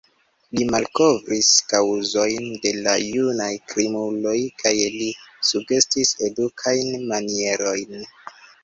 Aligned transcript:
Li 0.59 0.63
malkovris 0.75 1.49
kaŭzojn 1.73 2.49
de 2.65 2.73
la 2.89 2.95
junaj 3.03 3.51
krimuloj 3.75 4.35
kaj 4.65 4.75
li 4.97 5.13
sugestis 5.53 6.19
edukajn 6.31 6.95
manierojn. 7.15 8.07